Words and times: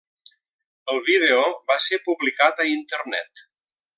El 0.93 1.01
vídeo 1.09 1.43
va 1.73 1.77
ser 1.89 2.01
publicat 2.09 2.65
a 2.65 2.69
Internet. 2.73 3.45